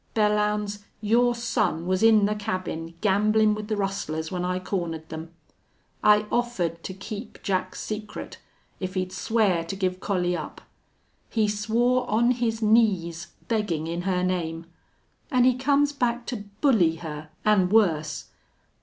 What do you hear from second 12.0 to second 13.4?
on his knees,